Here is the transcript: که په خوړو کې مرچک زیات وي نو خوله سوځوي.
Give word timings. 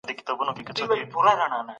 که 0.17 0.23
په 0.27 0.31
خوړو 0.37 0.51
کې 0.55 0.61
مرچک 0.65 0.75
زیات 0.77 0.91
وي 0.99 1.03
نو 1.09 1.11
خوله 1.17 1.31
سوځوي. 1.39 1.63